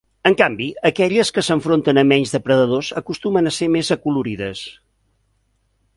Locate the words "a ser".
3.51-3.71